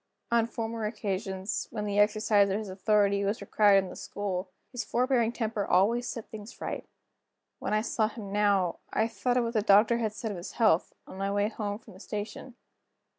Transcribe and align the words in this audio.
On 0.31 0.47
former 0.47 0.87
occasions, 0.87 1.67
when 1.69 1.85
the 1.85 1.99
exercise 1.99 2.49
of 2.49 2.57
his 2.57 2.69
authority 2.69 3.23
was 3.23 3.39
required 3.39 3.83
in 3.83 3.89
the 3.91 3.95
school, 3.95 4.49
his 4.71 4.83
forbearing 4.83 5.31
temper 5.31 5.63
always 5.63 6.07
set 6.09 6.27
things 6.31 6.59
right. 6.59 6.87
When 7.59 7.75
I 7.75 7.81
saw 7.81 8.07
him 8.07 8.31
now, 8.31 8.79
I 8.91 9.07
thought 9.07 9.37
of 9.37 9.43
what 9.43 9.53
the 9.53 9.61
doctor 9.61 9.99
had 9.99 10.13
said 10.13 10.31
of 10.31 10.37
his 10.37 10.53
health, 10.53 10.91
on 11.05 11.19
my 11.19 11.29
way 11.31 11.49
home 11.49 11.77
from 11.77 11.93
the 11.93 11.99
station. 11.99 12.55